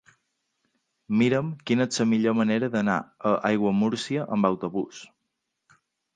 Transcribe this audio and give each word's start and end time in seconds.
Mira'm 1.21 1.51
quina 1.71 1.87
és 1.93 2.01
la 2.05 2.07
millor 2.13 2.35
manera 2.39 2.71
d'anar 2.77 2.97
a 3.01 3.35
Aiguamúrcia 3.51 4.27
amb 4.39 4.51
autobús. 4.53 5.05